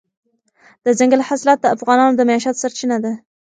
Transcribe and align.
دځنګل 0.83 1.21
حاصلات 1.27 1.59
د 1.61 1.65
افغانانو 1.75 2.13
د 2.17 2.21
معیشت 2.29 2.55
سرچینه 2.61 2.97
ده. 3.03 3.13